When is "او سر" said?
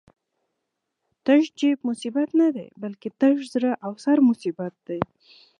3.85-4.17